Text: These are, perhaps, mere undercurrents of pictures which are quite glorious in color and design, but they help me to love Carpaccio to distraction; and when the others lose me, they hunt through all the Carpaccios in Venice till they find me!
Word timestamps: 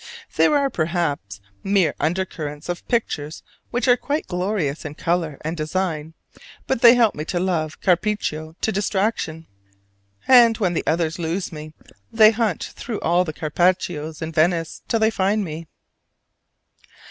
These 0.35 0.47
are, 0.47 0.71
perhaps, 0.71 1.41
mere 1.63 1.93
undercurrents 1.99 2.69
of 2.69 2.87
pictures 2.87 3.43
which 3.69 3.87
are 3.87 3.95
quite 3.95 4.25
glorious 4.25 4.83
in 4.83 4.95
color 4.95 5.37
and 5.41 5.55
design, 5.55 6.15
but 6.65 6.81
they 6.81 6.95
help 6.95 7.13
me 7.13 7.23
to 7.25 7.39
love 7.39 7.79
Carpaccio 7.81 8.55
to 8.61 8.71
distraction; 8.71 9.45
and 10.27 10.57
when 10.57 10.73
the 10.73 10.87
others 10.87 11.19
lose 11.19 11.51
me, 11.51 11.75
they 12.11 12.31
hunt 12.31 12.63
through 12.75 12.99
all 13.01 13.23
the 13.23 13.31
Carpaccios 13.31 14.23
in 14.23 14.31
Venice 14.31 14.81
till 14.87 14.99
they 14.99 15.11
find 15.11 15.43
me! 15.43 15.67